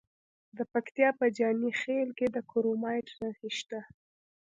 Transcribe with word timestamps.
د 0.57 0.59
پکتیا 0.73 1.09
په 1.19 1.25
جاني 1.37 1.71
خیل 1.81 2.09
کې 2.17 2.27
د 2.35 2.37
کرومایټ 2.51 3.07
نښې 3.21 3.49
شته. 3.57 3.79